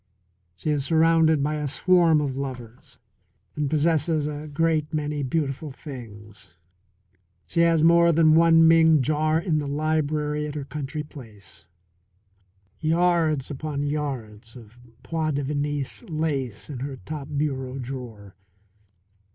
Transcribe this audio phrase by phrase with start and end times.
[0.55, 2.97] She is surrounded by a swarm of lovers
[3.55, 6.55] and possesses a great many beautiful things.
[7.45, 11.67] She has more than one Ming jar in the library at her country place;
[12.79, 18.33] yards upon yards of point de Venise in her top bureau drawer.